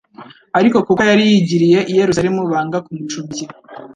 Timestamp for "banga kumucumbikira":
2.51-3.51